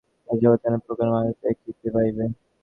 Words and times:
এ 0.29 0.43
জগতে 0.43 0.65
অনেক 0.69 0.81
প্রকারের 0.85 1.13
মানুষ 1.15 1.33
দেখিতে 1.43 1.87
পাইবে। 1.95 2.25